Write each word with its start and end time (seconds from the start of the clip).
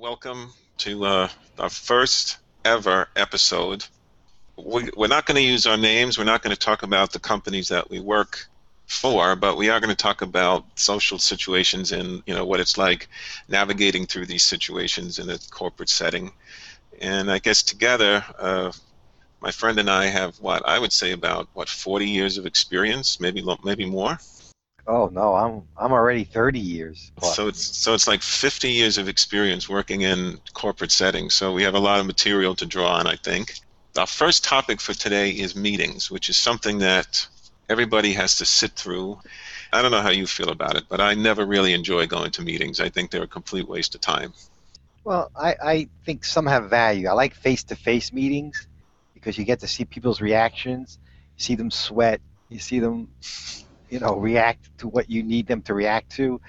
Welcome 0.00 0.52
to 0.76 1.06
uh, 1.06 1.28
our 1.58 1.68
first 1.68 2.38
ever 2.64 3.08
episode. 3.16 3.84
We, 4.56 4.88
we're 4.96 5.08
not 5.08 5.26
going 5.26 5.34
to 5.34 5.42
use 5.42 5.66
our 5.66 5.76
names. 5.76 6.16
We're 6.16 6.22
not 6.22 6.40
going 6.40 6.54
to 6.54 6.60
talk 6.60 6.84
about 6.84 7.12
the 7.12 7.18
companies 7.18 7.66
that 7.66 7.90
we 7.90 7.98
work 7.98 8.46
for, 8.86 9.34
but 9.34 9.56
we 9.56 9.70
are 9.70 9.80
going 9.80 9.90
to 9.90 9.96
talk 9.96 10.22
about 10.22 10.64
social 10.78 11.18
situations 11.18 11.90
and 11.90 12.22
you 12.26 12.34
know 12.34 12.44
what 12.44 12.60
it's 12.60 12.78
like 12.78 13.08
navigating 13.48 14.06
through 14.06 14.26
these 14.26 14.44
situations 14.44 15.18
in 15.18 15.30
a 15.30 15.38
corporate 15.50 15.88
setting. 15.88 16.30
And 17.00 17.28
I 17.28 17.40
guess 17.40 17.64
together, 17.64 18.24
uh, 18.38 18.70
my 19.40 19.50
friend 19.50 19.80
and 19.80 19.90
I 19.90 20.04
have 20.06 20.36
what 20.36 20.64
I 20.64 20.78
would 20.78 20.92
say 20.92 21.10
about 21.10 21.48
what 21.54 21.68
40 21.68 22.08
years 22.08 22.38
of 22.38 22.46
experience, 22.46 23.18
maybe 23.18 23.44
maybe 23.64 23.84
more. 23.84 24.16
Oh 24.88 25.10
no, 25.12 25.34
I'm 25.34 25.62
I'm 25.76 25.92
already 25.92 26.24
30 26.24 26.58
years. 26.58 27.12
Plus. 27.16 27.36
So 27.36 27.46
it's 27.46 27.76
so 27.76 27.92
it's 27.92 28.08
like 28.08 28.22
50 28.22 28.70
years 28.70 28.96
of 28.96 29.06
experience 29.06 29.68
working 29.68 30.00
in 30.00 30.40
corporate 30.54 30.90
settings. 30.90 31.34
So 31.34 31.52
we 31.52 31.62
have 31.62 31.74
a 31.74 31.78
lot 31.78 32.00
of 32.00 32.06
material 32.06 32.54
to 32.56 32.64
draw 32.64 32.94
on, 32.94 33.06
I 33.06 33.16
think. 33.16 33.52
Our 33.98 34.06
first 34.06 34.44
topic 34.44 34.80
for 34.80 34.94
today 34.94 35.30
is 35.30 35.54
meetings, 35.54 36.10
which 36.10 36.30
is 36.30 36.38
something 36.38 36.78
that 36.78 37.26
everybody 37.68 38.14
has 38.14 38.36
to 38.36 38.46
sit 38.46 38.72
through. 38.72 39.20
I 39.74 39.82
don't 39.82 39.90
know 39.90 40.00
how 40.00 40.10
you 40.10 40.26
feel 40.26 40.48
about 40.48 40.76
it, 40.76 40.84
but 40.88 41.02
I 41.02 41.12
never 41.12 41.44
really 41.44 41.74
enjoy 41.74 42.06
going 42.06 42.30
to 42.30 42.42
meetings. 42.42 42.80
I 42.80 42.88
think 42.88 43.10
they're 43.10 43.24
a 43.24 43.28
complete 43.28 43.68
waste 43.68 43.94
of 43.94 44.00
time. 44.00 44.32
Well, 45.04 45.30
I, 45.36 45.56
I 45.62 45.88
think 46.06 46.24
some 46.24 46.46
have 46.46 46.70
value. 46.70 47.08
I 47.08 47.12
like 47.12 47.34
face-to-face 47.34 48.12
meetings 48.14 48.66
because 49.12 49.36
you 49.36 49.44
get 49.44 49.60
to 49.60 49.68
see 49.68 49.84
people's 49.84 50.22
reactions, 50.22 50.98
you 51.36 51.42
see 51.42 51.54
them 51.56 51.70
sweat, 51.70 52.20
you 52.48 52.58
see 52.58 52.78
them 52.78 53.08
you 53.90 54.00
know 54.00 54.16
react 54.16 54.76
to 54.78 54.88
what 54.88 55.10
you 55.10 55.22
need 55.22 55.46
them 55.46 55.62
to 55.62 55.74
react 55.74 56.10
to. 56.12 56.40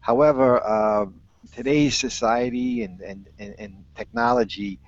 However, 0.00 0.60
uh, 0.64 1.06
today's 1.54 1.96
society 1.96 2.82
and, 2.82 3.00
and, 3.00 3.28
and, 3.38 3.54
and 3.58 3.84
technology, 3.96 4.80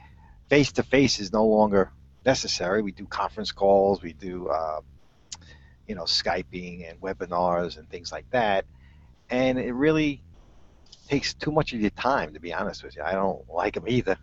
face 0.49 0.73
to 0.73 0.83
face 0.83 1.21
is 1.21 1.33
no 1.33 1.47
longer 1.47 1.93
necessary. 2.27 2.83
We 2.83 2.93
do 2.93 3.07
conference 3.07 3.53
calls, 3.53 4.03
we 4.03 4.13
do 4.13 4.49
uh, 4.49 4.81
you 5.87 5.95
know 5.95 6.05
skyping 6.05 6.89
and 6.89 7.01
webinars 7.01 7.79
and 7.79 7.89
things 7.89 8.11
like 8.13 8.29
that, 8.31 8.65
and 9.31 9.59
it 9.59 9.73
really 9.73 10.23
takes 11.09 11.35
too 11.35 11.53
much 11.53 11.73
of 11.73 11.81
your 11.81 11.91
time. 11.91 12.35
To 12.35 12.41
be 12.41 12.53
honest 12.53 12.83
with 12.83 12.97
you, 12.97 13.03
I 13.03 13.13
don't 13.13 13.49
like 13.51 13.75
them 13.75 13.85
either. 13.87 14.17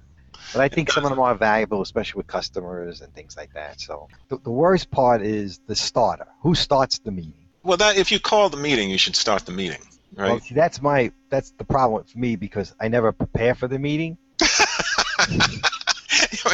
But 0.54 0.62
I 0.62 0.70
think 0.70 0.92
some 0.92 1.06
of 1.06 1.12
them 1.12 1.20
are 1.20 1.36
valuable, 1.36 1.82
especially 1.82 2.20
with 2.20 2.28
customers 2.28 3.02
and 3.02 3.14
things 3.14 3.38
like 3.38 3.54
that. 3.54 3.80
So 3.80 4.08
the, 4.28 4.38
the 4.38 4.52
worst 4.52 4.90
part 4.90 5.22
is 5.22 5.60
the 5.68 5.76
starter. 5.76 6.28
Who 6.42 6.56
starts 6.56 7.00
the 7.00 7.12
meeting? 7.12 7.41
Well, 7.64 7.78
that 7.78 7.98
if 7.98 8.12
you 8.12 8.20
call 8.20 8.50
the 8.50 8.58
meeting, 8.58 8.90
you 8.90 8.98
should 8.98 9.16
start 9.16 9.46
the 9.46 9.52
meeting, 9.52 9.82
right? 10.16 10.30
Well, 10.30 10.40
see, 10.40 10.56
that's 10.56 10.82
my 10.82 11.12
that's 11.30 11.52
the 11.52 11.64
problem 11.64 12.02
with 12.02 12.16
me 12.16 12.36
because 12.36 12.74
I 12.80 12.88
never 12.88 13.12
prepare 13.12 13.54
for 13.54 13.68
the 13.68 13.78
meeting. 13.78 14.18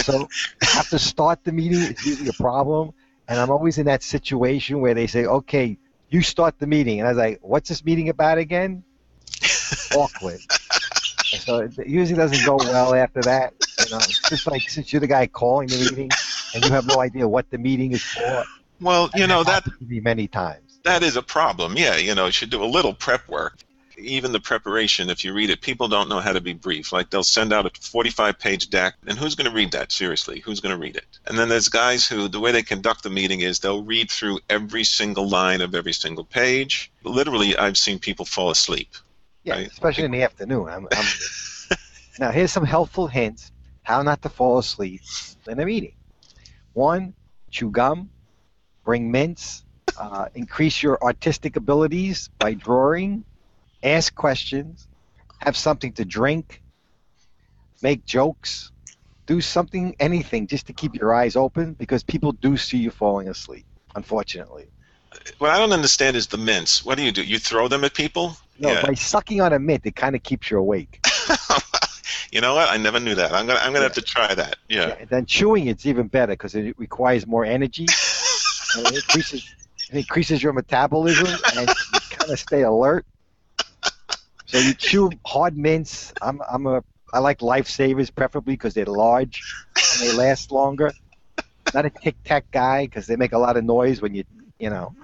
so 0.03 0.27
I 0.61 0.65
have 0.65 0.89
to 0.89 0.99
start 0.99 1.45
the 1.45 1.53
meeting 1.53 1.79
is 1.79 2.05
usually 2.05 2.29
a 2.29 2.33
problem, 2.33 2.91
and 3.27 3.39
I'm 3.39 3.49
always 3.51 3.77
in 3.77 3.85
that 3.85 4.03
situation 4.03 4.81
where 4.81 4.93
they 4.93 5.07
say, 5.07 5.25
"Okay, 5.25 5.77
you 6.09 6.21
start 6.21 6.59
the 6.59 6.67
meeting," 6.67 6.99
and 6.99 7.07
I 7.07 7.11
was 7.11 7.17
like, 7.17 7.39
"What's 7.41 7.69
this 7.69 7.85
meeting 7.85 8.09
about 8.09 8.37
again?" 8.37 8.83
Awkward. 9.95 10.41
so 11.23 11.59
it 11.59 11.87
usually 11.87 12.17
doesn't 12.17 12.45
go 12.45 12.57
well 12.57 12.93
after 12.93 13.21
that. 13.21 13.53
You 13.85 13.91
know, 13.91 13.97
it's 13.97 14.29
just 14.29 14.45
like 14.45 14.69
since 14.69 14.91
you're 14.91 14.99
the 14.99 15.07
guy 15.07 15.27
calling 15.27 15.69
the 15.69 15.77
meeting 15.77 16.09
and 16.53 16.65
you 16.65 16.71
have 16.71 16.85
no 16.85 16.99
idea 16.99 17.25
what 17.25 17.49
the 17.49 17.57
meeting 17.57 17.93
is 17.93 18.03
for. 18.03 18.43
Well, 18.81 19.09
you 19.15 19.25
know 19.25 19.45
that 19.45 19.65
me 19.81 20.01
many 20.01 20.27
times 20.27 20.66
that 20.87 21.03
is 21.03 21.15
a 21.15 21.21
problem. 21.21 21.77
Yeah, 21.77 21.97
you 21.97 22.15
know, 22.15 22.27
you 22.27 22.31
should 22.31 22.49
do 22.49 22.63
a 22.63 22.65
little 22.65 22.93
prep 22.93 23.27
work. 23.27 23.57
Even 23.99 24.31
the 24.31 24.39
preparation, 24.39 25.09
if 25.09 25.23
you 25.23 25.33
read 25.33 25.49
it, 25.49 25.61
people 25.61 25.87
don't 25.87 26.07
know 26.07 26.19
how 26.19 26.31
to 26.31 26.39
be 26.39 26.53
brief. 26.53 26.91
Like 26.91 27.09
they'll 27.09 27.23
send 27.23 27.51
out 27.51 27.65
a 27.65 27.71
45 27.81 28.37
page 28.37 28.69
deck, 28.69 28.93
and 29.07 29.17
who's 29.17 29.33
going 29.33 29.49
to 29.49 29.55
read 29.55 29.71
that? 29.71 29.91
Seriously, 29.91 30.39
who's 30.39 30.59
going 30.59 30.75
to 30.75 30.79
read 30.79 30.95
it? 30.95 31.05
And 31.25 31.37
then 31.37 31.49
there's 31.49 31.67
guys 31.67 32.07
who, 32.07 32.27
the 32.27 32.39
way 32.39 32.51
they 32.51 32.61
conduct 32.61 33.01
the 33.03 33.09
meeting 33.09 33.39
is 33.41 33.59
they'll 33.59 33.83
read 33.83 34.11
through 34.11 34.39
every 34.49 34.83
single 34.83 35.27
line 35.27 35.61
of 35.61 35.73
every 35.73 35.93
single 35.93 36.25
page. 36.25 36.91
Literally, 37.03 37.57
I've 37.57 37.77
seen 37.77 37.97
people 37.97 38.25
fall 38.25 38.51
asleep. 38.51 38.89
Yeah, 39.43 39.55
right? 39.55 39.67
especially 39.67 40.03
in 40.03 40.11
the 40.11 40.21
afternoon. 40.21 40.67
I'm, 40.69 40.87
I'm 40.91 41.05
now, 42.19 42.31
here's 42.31 42.51
some 42.51 42.65
helpful 42.65 43.07
hints 43.07 43.51
how 43.81 44.01
not 44.03 44.21
to 44.21 44.29
fall 44.29 44.57
asleep 44.57 45.01
in 45.47 45.59
a 45.59 45.65
meeting. 45.65 45.93
One, 46.73 47.13
chew 47.49 47.71
gum, 47.71 48.09
bring 48.83 49.09
mints, 49.09 49.63
uh, 49.99 50.27
increase 50.35 50.81
your 50.81 51.01
artistic 51.03 51.55
abilities 51.55 52.29
by 52.39 52.53
drawing, 52.53 53.23
ask 53.83 54.13
questions, 54.13 54.87
have 55.39 55.57
something 55.57 55.93
to 55.93 56.05
drink, 56.05 56.61
make 57.81 58.05
jokes, 58.05 58.71
do 59.25 59.41
something, 59.41 59.95
anything, 59.99 60.47
just 60.47 60.67
to 60.67 60.73
keep 60.73 60.95
your 60.95 61.13
eyes 61.13 61.35
open 61.35 61.73
because 61.73 62.03
people 62.03 62.31
do 62.31 62.57
see 62.57 62.77
you 62.77 62.89
falling 62.89 63.27
asleep, 63.27 63.65
unfortunately. 63.95 64.67
What 65.39 65.51
I 65.51 65.57
don't 65.57 65.73
understand 65.73 66.15
is 66.15 66.27
the 66.27 66.37
mints. 66.37 66.85
What 66.85 66.97
do 66.97 67.03
you 67.03 67.11
do? 67.11 67.23
You 67.23 67.39
throw 67.39 67.67
them 67.67 67.83
at 67.83 67.93
people? 67.93 68.37
No, 68.59 68.71
yeah. 68.71 68.81
by 68.81 68.93
sucking 68.93 69.41
on 69.41 69.53
a 69.53 69.59
mint, 69.59 69.85
it 69.85 69.95
kind 69.95 70.15
of 70.15 70.23
keeps 70.23 70.49
you 70.49 70.57
awake. 70.57 71.05
you 72.31 72.41
know 72.41 72.55
what? 72.55 72.69
I 72.69 72.77
never 72.77 72.99
knew 72.99 73.15
that. 73.15 73.33
I'm 73.33 73.45
gonna 73.45 73.59
I'm 73.59 73.67
gonna 73.67 73.79
yeah. 73.79 73.83
have 73.83 73.93
to 73.93 74.01
try 74.01 74.33
that. 74.33 74.57
Yeah. 74.69 74.87
yeah 74.87 75.05
then 75.05 75.25
chewing, 75.25 75.67
it's 75.67 75.85
even 75.85 76.07
better 76.07 76.33
because 76.33 76.55
it 76.55 76.77
requires 76.77 77.27
more 77.27 77.45
energy. 77.45 77.85
and 78.77 78.87
it 78.87 78.95
increases 78.95 79.53
it 79.89 79.97
increases 79.97 80.41
your 80.41 80.53
metabolism 80.53 81.27
and 81.55 81.69
you 81.69 81.99
kind 82.09 82.31
of 82.31 82.39
stay 82.39 82.63
alert. 82.63 83.05
So 84.45 84.57
you 84.59 84.73
chew 84.73 85.11
hard 85.25 85.57
mints. 85.57 86.13
I'm 86.21 86.41
I'm 86.49 86.67
a 86.67 86.83
I 87.13 87.19
like 87.19 87.39
lifesavers 87.39 88.13
preferably 88.13 88.53
because 88.53 88.73
they're 88.73 88.85
large 88.85 89.43
and 89.75 90.09
they 90.09 90.13
last 90.13 90.51
longer. 90.51 90.91
Not 91.73 91.85
a 91.85 91.89
Tic 91.89 92.15
Tac 92.23 92.49
guy 92.51 92.85
because 92.85 93.07
they 93.07 93.15
make 93.15 93.33
a 93.33 93.37
lot 93.37 93.57
of 93.57 93.63
noise 93.63 94.01
when 94.01 94.15
you 94.15 94.23
you 94.59 94.69
know 94.69 94.95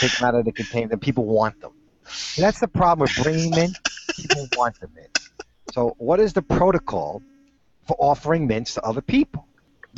take 0.00 0.16
them 0.16 0.28
out 0.28 0.34
of 0.34 0.44
the 0.44 0.52
container. 0.52 0.96
People 0.96 1.24
want 1.24 1.60
them. 1.60 1.72
And 2.36 2.44
that's 2.44 2.60
the 2.60 2.68
problem 2.68 3.00
with 3.00 3.22
bringing 3.22 3.50
mint. 3.50 3.78
People 4.16 4.48
want 4.56 4.78
the 4.80 4.88
mint. 4.94 5.18
So 5.72 5.94
what 5.98 6.18
is 6.18 6.32
the 6.32 6.42
protocol 6.42 7.22
for 7.86 7.96
offering 7.98 8.46
mints 8.46 8.74
to 8.74 8.82
other 8.82 9.00
people? 9.00 9.46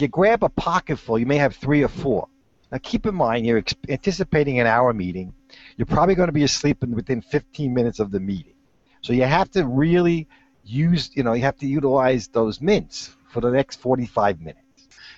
You 0.00 0.08
grab 0.08 0.42
a 0.42 0.48
pocketful. 0.48 1.18
You 1.18 1.26
may 1.26 1.38
have 1.38 1.56
three 1.56 1.82
or 1.82 1.88
four. 1.88 2.28
Now, 2.72 2.78
keep 2.82 3.04
in 3.04 3.14
mind, 3.14 3.44
you're 3.44 3.58
ex- 3.58 3.74
anticipating 3.90 4.58
an 4.58 4.66
hour 4.66 4.94
meeting. 4.94 5.34
You're 5.76 5.86
probably 5.86 6.14
going 6.14 6.28
to 6.28 6.32
be 6.32 6.42
asleep 6.42 6.82
within 6.82 7.20
15 7.20 7.72
minutes 7.72 8.00
of 8.00 8.10
the 8.10 8.18
meeting. 8.18 8.54
So 9.02 9.12
you 9.12 9.24
have 9.24 9.50
to 9.50 9.66
really 9.66 10.26
use, 10.64 11.10
you 11.14 11.22
know, 11.22 11.34
you 11.34 11.42
have 11.42 11.58
to 11.58 11.66
utilize 11.66 12.28
those 12.28 12.62
mints 12.62 13.14
for 13.28 13.42
the 13.42 13.50
next 13.50 13.76
45 13.76 14.40
minutes. 14.40 14.58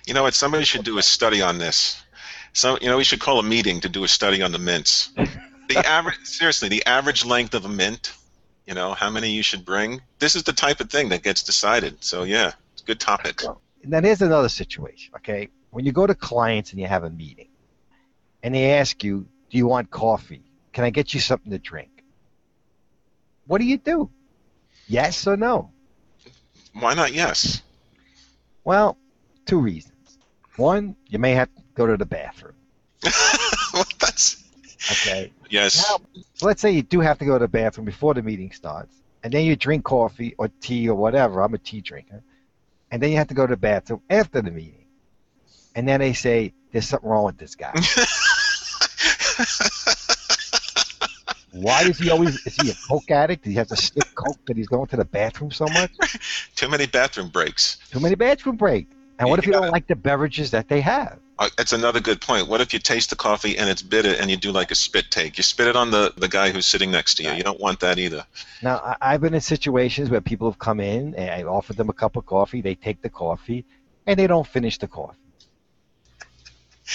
You 0.05 0.13
know 0.13 0.23
what? 0.23 0.33
Somebody 0.33 0.65
should 0.65 0.83
do 0.83 0.97
a 0.97 1.01
study 1.01 1.41
on 1.41 1.57
this. 1.57 2.03
So, 2.51 2.77
you 2.81 2.89
know, 2.89 2.97
we 2.97 3.05
should 3.05 3.21
call 3.21 3.39
a 3.39 3.43
meeting 3.43 3.79
to 3.81 3.89
do 3.89 4.03
a 4.03 4.07
study 4.07 4.41
on 4.41 4.51
the 4.51 4.59
mints. 4.59 5.11
The 5.67 5.83
average, 5.83 6.23
seriously, 6.25 6.69
the 6.69 6.85
average 6.85 7.25
length 7.25 7.55
of 7.55 7.65
a 7.65 7.69
mint. 7.69 8.13
You 8.67 8.75
know, 8.75 8.93
how 8.93 9.09
many 9.09 9.31
you 9.31 9.41
should 9.41 9.65
bring. 9.65 9.99
This 10.19 10.35
is 10.35 10.43
the 10.43 10.53
type 10.53 10.79
of 10.79 10.91
thing 10.91 11.09
that 11.09 11.23
gets 11.23 11.41
decided. 11.41 12.03
So, 12.03 12.21
yeah, 12.21 12.51
it's 12.73 12.83
a 12.83 12.85
good 12.85 12.99
topic. 12.99 13.41
Now, 13.83 13.99
here's 13.99 14.21
another 14.21 14.47
situation. 14.47 15.15
Okay, 15.15 15.49
when 15.75 15.83
you 15.83 15.91
go 15.91 16.07
to 16.07 16.15
clients 16.15 16.71
and 16.71 16.79
you 16.79 16.87
have 16.87 17.03
a 17.03 17.09
meeting 17.09 17.49
and 18.41 18.55
they 18.55 18.75
ask 18.75 19.03
you, 19.03 19.27
do 19.49 19.57
you 19.57 19.67
want 19.67 19.91
coffee? 19.91 20.41
Can 20.71 20.85
I 20.85 20.89
get 20.89 21.13
you 21.13 21.19
something 21.19 21.51
to 21.51 21.59
drink? 21.59 22.01
What 23.45 23.57
do 23.57 23.65
you 23.65 23.75
do? 23.75 24.09
Yes 24.87 25.27
or 25.27 25.35
no? 25.35 25.71
Why 26.79 26.93
not 26.93 27.11
yes? 27.11 27.61
Well, 28.63 28.97
two 29.45 29.59
reasons. 29.59 30.17
One, 30.55 30.95
you 31.09 31.19
may 31.19 31.33
have 31.33 31.53
to 31.53 31.61
go 31.73 31.85
to 31.85 31.97
the 31.97 32.05
bathroom. 32.05 32.55
well, 33.73 33.83
that's 33.99 34.45
okay. 34.89 35.33
Yes. 35.49 35.85
Now, 35.89 36.23
let's 36.41 36.61
say 36.61 36.71
you 36.71 36.83
do 36.83 37.01
have 37.01 37.19
to 37.19 37.25
go 37.25 37.33
to 37.33 37.43
the 37.43 37.49
bathroom 37.49 37.83
before 37.83 38.13
the 38.13 38.21
meeting 38.21 38.49
starts, 38.51 38.95
and 39.23 39.33
then 39.33 39.43
you 39.43 39.57
drink 39.57 39.83
coffee 39.83 40.35
or 40.37 40.47
tea 40.61 40.87
or 40.87 40.95
whatever. 40.95 41.41
I'm 41.41 41.53
a 41.53 41.57
tea 41.57 41.81
drinker, 41.81 42.23
and 42.91 43.03
then 43.03 43.11
you 43.11 43.17
have 43.17 43.27
to 43.27 43.33
go 43.33 43.45
to 43.45 43.51
the 43.51 43.57
bathroom 43.57 43.99
after 44.09 44.41
the 44.41 44.51
meeting 44.51 44.84
and 45.75 45.87
then 45.87 45.99
they 45.99 46.13
say 46.13 46.53
there's 46.71 46.87
something 46.87 47.09
wrong 47.09 47.25
with 47.25 47.37
this 47.37 47.55
guy. 47.55 47.73
Why 51.51 51.83
does 51.83 51.97
he 51.97 52.09
always? 52.09 52.45
Is 52.45 52.57
he 52.61 52.71
a 52.71 52.73
coke 52.87 53.09
addict? 53.11 53.43
Does 53.43 53.51
he 53.51 53.57
have 53.57 53.67
to 53.67 53.77
stick 53.77 54.03
coke 54.13 54.39
that 54.45 54.57
he's 54.57 54.67
going 54.67 54.87
to 54.87 54.97
the 54.97 55.05
bathroom 55.05 55.51
so 55.51 55.65
much? 55.67 55.91
Too 56.55 56.67
many 56.67 56.85
bathroom 56.85 57.29
breaks. 57.29 57.77
Too 57.91 57.99
many 57.99 58.15
bathroom 58.15 58.57
breaks. 58.57 58.93
And 59.19 59.29
what 59.29 59.37
you 59.37 59.39
if 59.39 59.47
you 59.47 59.53
don't 59.53 59.71
like 59.71 59.87
the 59.87 59.95
beverages 59.95 60.51
that 60.51 60.67
they 60.67 60.81
have? 60.81 61.19
Uh, 61.39 61.49
it's 61.57 61.71
another 61.71 62.01
good 62.01 62.19
point. 62.19 62.47
What 62.49 62.59
if 62.59 62.73
you 62.73 62.79
taste 62.79 63.09
the 63.09 63.15
coffee 63.15 63.57
and 63.57 63.69
it's 63.69 63.81
bitter 63.81 64.13
and 64.19 64.29
you 64.29 64.35
do 64.37 64.51
like 64.51 64.71
a 64.71 64.75
spit 64.75 65.05
take? 65.09 65.37
You 65.37 65.43
spit 65.43 65.67
it 65.67 65.75
on 65.75 65.91
the, 65.91 66.13
the 66.17 66.27
guy 66.27 66.49
who's 66.49 66.65
sitting 66.65 66.91
next 66.91 67.15
to 67.15 67.23
you. 67.23 67.31
You 67.31 67.43
don't 67.43 67.59
want 67.59 67.79
that 67.81 67.97
either. 67.97 68.25
Now, 68.61 68.97
I, 69.01 69.13
have 69.13 69.21
been 69.21 69.33
in 69.33 69.41
situations 69.41 70.09
where 70.09 70.21
people 70.21 70.49
have 70.49 70.59
come 70.59 70.79
in 70.79 71.15
and 71.15 71.29
I 71.29 71.43
offered 71.43 71.77
them 71.77 71.89
a 71.89 71.93
cup 71.93 72.15
of 72.15 72.25
coffee. 72.25 72.61
They 72.61 72.75
take 72.75 73.01
the 73.01 73.09
coffee 73.09 73.65
and 74.05 74.19
they 74.19 74.27
don't 74.27 74.47
finish 74.47 74.77
the 74.77 74.87
coffee. 74.87 75.17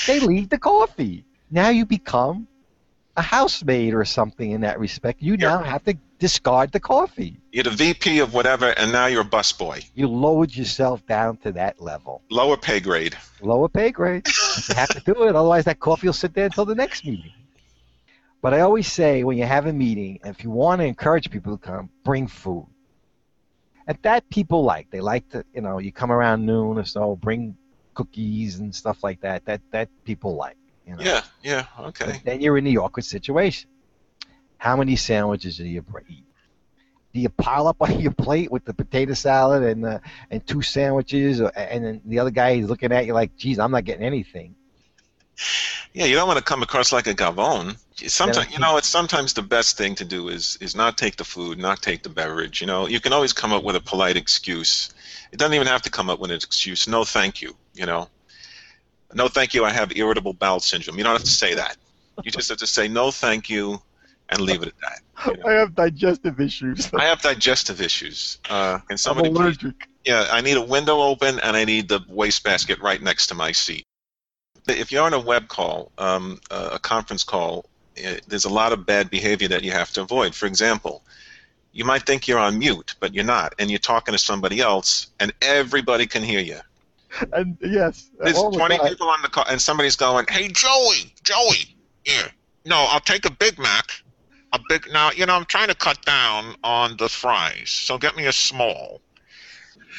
They 0.07 0.21
leave 0.21 0.49
the 0.49 0.59
coffee. 0.59 1.25
Now 1.51 1.69
you 1.71 1.85
become 1.85 2.47
a 3.17 3.23
housemaid 3.23 3.95
or 3.95 4.05
something 4.05 4.51
in 4.53 4.61
that 4.63 4.79
respect. 4.79 5.21
You 5.21 5.37
now 5.37 5.63
have 5.63 5.85
to 5.85 5.95
discard 6.19 6.71
the 6.73 6.81
coffee. 6.81 7.37
You're 7.51 7.65
the 7.65 7.71
VP 7.71 8.21
of 8.21 8.33
whatever, 8.33 8.69
and 8.71 8.93
now 8.93 9.07
you're 9.07 9.23
a 9.23 9.25
busboy. 9.25 9.85
You 9.95 10.07
lowered 10.07 10.55
yourself 10.55 11.05
down 11.07 11.39
to 11.39 11.53
that 11.53 11.81
level. 11.81 12.23
Lower 12.31 12.57
pay 12.57 12.79
grade. 12.79 13.17
Lower 13.41 13.69
pay 13.69 13.91
grade. 13.91 14.27
you 14.69 14.75
have 14.75 14.91
to 14.91 15.01
do 15.01 15.25
it, 15.25 15.35
otherwise 15.35 15.65
that 15.65 15.81
coffee 15.81 16.07
will 16.07 16.15
sit 16.15 16.35
there 16.35 16.47
until 16.47 16.65
the 16.65 16.75
next 16.75 17.05
meeting. 17.05 17.33
But 18.43 18.55
I 18.55 18.61
always 18.61 18.91
say 18.91 19.25
when 19.25 19.37
you 19.37 19.45
have 19.45 19.67
a 19.67 19.73
meeting, 19.73 20.21
if 20.25 20.45
you 20.45 20.51
want 20.51 20.81
to 20.81 20.87
encourage 20.87 21.31
people 21.31 21.57
to 21.59 21.63
come, 21.63 21.91
bring 22.05 22.27
food. 22.27 22.67
And 23.87 23.99
that 24.03 24.29
people 24.31 24.63
like. 24.63 24.91
They 24.91 25.01
like 25.01 25.29
to, 25.31 25.45
you 25.53 25.61
know, 25.61 25.79
you 25.79 25.93
come 25.93 26.13
around 26.13 26.47
noon 26.47 26.79
or 26.79 26.85
so, 26.85 27.17
bring 27.17 27.57
cookies 27.95 28.59
and 28.59 28.75
stuff 28.75 29.03
like 29.03 29.21
that. 29.21 29.45
That 29.45 29.61
that 29.71 29.89
people 30.05 30.37
like. 30.37 30.57
You 30.87 30.97
know? 30.97 31.03
Yeah, 31.03 31.23
yeah, 31.43 31.67
okay. 31.79 32.07
But 32.07 32.21
then 32.25 32.41
you're 32.41 32.59
in 32.59 32.65
the 32.65 32.79
awkward 32.79 33.05
situation. 33.05 33.71
How 34.59 34.77
many 34.77 34.97
sandwiches 34.97 35.57
do 35.57 35.65
you 35.65 35.85
eat? 36.09 36.25
Do 37.13 37.21
you 37.21 37.29
pile 37.29 37.69
up 37.69 37.77
on 37.81 38.01
your 38.01 38.13
plate 38.13 38.51
with 38.51 38.65
the 38.65 38.75
potato 38.75 39.15
salad 39.15 39.63
and 39.63 39.85
uh, 39.85 39.99
and 40.31 40.47
two 40.47 40.63
sandwiches, 40.63 41.41
or, 41.41 41.53
and 41.57 41.85
then 41.85 42.01
the 42.05 42.19
other 42.19 42.31
guy 42.31 42.51
is 42.51 42.69
looking 42.69 42.93
at 42.93 43.07
you 43.07 43.15
like, 43.15 43.37
"Geez, 43.37 43.59
I'm 43.59 43.71
not 43.71 43.85
getting 43.85 44.05
anything." 44.05 44.55
Yeah, 45.93 46.05
you 46.05 46.15
don't 46.15 46.29
want 46.29 46.39
to 46.39 46.45
come 46.45 46.63
across 46.63 46.93
like 46.93 47.07
a 47.07 47.15
gavone. 47.15 47.77
Sometimes, 48.09 48.53
you 48.53 48.59
know, 48.59 48.77
it's 48.77 48.87
sometimes 48.87 49.33
the 49.33 49.43
best 49.43 49.77
thing 49.77 49.95
to 49.97 50.05
do 50.05 50.29
is 50.29 50.57
is 50.61 50.77
not 50.77 50.97
take 50.97 51.17
the 51.17 51.25
food, 51.25 51.59
not 51.59 51.83
take 51.83 52.03
the 52.03 52.09
beverage. 52.09 52.61
You 52.61 52.67
know, 52.67 52.87
you 52.87 53.01
can 53.01 53.13
always 53.13 53.33
come 53.33 53.53
up 53.53 53.65
with 53.65 53.77
a 53.77 53.81
polite 53.81 54.17
excuse. 54.17 54.91
It 55.33 55.39
doesn't 55.39 55.55
even 55.55 55.67
have 55.67 55.83
to 55.83 55.91
come 55.91 56.09
up 56.11 56.21
with 56.21 56.31
an 56.31 56.37
excuse. 56.37 56.87
No, 56.87 57.05
thank 57.05 57.43
you. 57.43 57.55
You 57.75 57.87
know, 57.87 58.09
no, 59.15 59.29
thank 59.29 59.55
you. 59.55 59.65
I 59.65 59.71
have 59.71 59.97
irritable 59.97 60.35
bowel 60.35 60.61
syndrome. 60.61 60.99
You 60.99 61.05
don't 61.05 61.13
have 61.13 61.25
to 61.25 61.31
say 61.31 61.55
that. 61.55 61.77
You 62.23 62.31
just 62.31 62.49
have 62.49 62.59
to 62.59 62.67
say 62.67 62.89
no, 62.89 63.11
thank 63.11 63.49
you, 63.49 63.81
and 64.29 64.41
leave 64.41 64.63
it 64.63 64.69
at 64.69 64.75
that. 64.81 65.33
You 65.33 65.43
know? 65.43 65.49
I 65.49 65.53
have 65.55 65.75
digestive 65.75 66.41
issues. 66.41 66.91
I 66.95 67.05
have 67.05 67.23
digestive 67.23 67.81
issues. 67.81 68.39
Uh, 68.49 68.79
can 68.79 68.99
somebody 68.99 69.29
I'm 69.29 69.37
allergic. 69.37 69.79
Please, 69.79 69.89
yeah, 70.05 70.29
I 70.31 70.41
need 70.41 70.57
a 70.57 70.63
window 70.63 71.01
open 71.01 71.41
and 71.41 71.57
I 71.57 71.65
need 71.65 71.89
the 71.89 72.01
wastebasket 72.09 72.81
right 72.81 73.03
next 73.03 73.27
to 73.29 73.35
my 73.35 73.53
seat. 73.53 73.85
If 74.67 74.93
you're 74.93 75.05
on 75.05 75.15
a 75.15 75.21
web 75.21 75.49
call, 75.49 75.91
um, 75.99 76.41
a 76.51 76.79
conference 76.79 77.25
call, 77.25 77.67
it, 77.97 78.25
there's 78.29 78.45
a 78.45 78.53
lot 78.53 78.73
of 78.73 78.87
bad 78.87 79.11
behavior 79.11 79.49
that 79.49 79.63
you 79.63 79.73
have 79.73 79.93
to 79.93 80.03
avoid. 80.03 80.35
For 80.35 80.47
example, 80.47 81.03
you 81.73 81.85
might 81.85 82.05
think 82.07 82.27
you're 82.27 82.39
on 82.39 82.59
mute, 82.59 82.95
but 83.01 83.15
you're 83.15 83.25
not, 83.25 83.55
and 83.59 83.71
you're 83.71 83.79
talking 83.79 84.13
to 84.13 84.19
somebody 84.19 84.61
else, 84.61 85.09
and 85.19 85.33
everybody 85.43 86.07
can 86.07 86.23
hear 86.23 86.41
you. 86.41 86.59
And 87.33 87.59
yes, 87.61 88.11
there's 88.19 88.41
20 88.41 88.77
the 88.77 88.85
people 88.85 89.09
on 89.09 89.23
the 89.23 89.29
call, 89.29 89.45
and 89.49 89.61
somebody's 89.61 89.97
going, 89.97 90.27
"Hey, 90.29 90.49
Joey, 90.49 91.13
Joey, 91.23 91.77
yeah, 92.05 92.29
no, 92.65 92.77
I'll 92.77 93.01
take 93.01 93.27
a 93.27 93.31
Big 93.31 93.59
Mac, 93.59 93.91
a 94.53 94.61
big. 94.69 94.87
Now, 94.93 95.11
you 95.11 95.27
know, 95.27 95.35
I'm 95.35 95.45
trying 95.45 95.69
to 95.69 95.75
cut 95.75 96.01
down 96.05 96.55
on 96.63 96.97
the 96.99 97.09
fries, 97.09 97.71
so 97.71 97.99
get 97.99 98.17
me 98.17 98.27
a 98.27 98.33
small." 98.33 99.01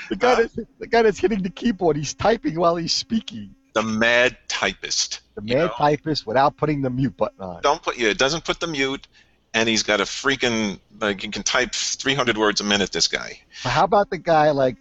The 0.09 0.15
guy, 0.15 0.31
uh, 0.31 0.35
that's, 0.35 0.59
the 0.79 0.87
guy 0.87 1.01
that's 1.03 1.19
hitting 1.19 1.41
the 1.41 1.49
keyboard, 1.49 1.95
he's 1.95 2.13
typing 2.13 2.59
while 2.59 2.75
he's 2.75 2.93
speaking. 2.93 3.55
The 3.73 3.83
mad 3.83 4.37
typist. 4.47 5.21
The 5.35 5.41
mad 5.41 5.55
know? 5.55 5.71
typist 5.77 6.27
without 6.27 6.57
putting 6.57 6.81
the 6.81 6.89
mute 6.89 7.15
button 7.15 7.41
on. 7.41 7.61
Don't 7.61 7.81
put 7.81 7.97
yeah, 7.97 8.09
it 8.09 8.17
doesn't 8.17 8.43
put 8.43 8.59
the 8.59 8.67
mute, 8.67 9.07
and 9.53 9.69
he's 9.69 9.83
got 9.83 10.01
a 10.01 10.03
freaking 10.03 10.79
like 10.99 11.21
he 11.21 11.29
can 11.29 11.43
type 11.43 11.73
300 11.73 12.37
words 12.37 12.61
a 12.61 12.63
minute. 12.63 12.91
This 12.91 13.07
guy. 13.07 13.39
How 13.63 13.83
about 13.85 14.09
the 14.09 14.17
guy 14.17 14.51
like 14.51 14.77